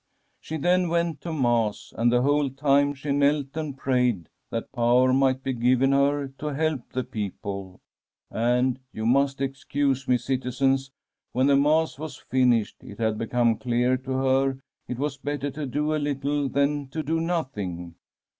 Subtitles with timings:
[0.41, 5.13] '"She then went to Mass, and the whole time she knelt and prayed that power
[5.13, 7.79] might be given her to help the people.
[8.31, 10.89] And— you must excuse me, citizens—
[11.33, 15.51] when the Mass was finished, it had become clear to her that it was better
[15.51, 17.93] to do a little than to do nothing.